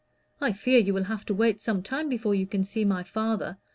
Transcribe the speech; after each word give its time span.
I 0.39 0.51
fear 0.51 0.79
you 0.79 0.95
will 0.95 1.03
have 1.03 1.27
to 1.27 1.33
wait 1.35 1.61
some 1.61 1.83
time 1.83 2.09
before 2.09 2.33
you 2.33 2.47
can 2.47 2.63
see 2.63 2.83
my 2.85 3.03
father. 3.03 3.59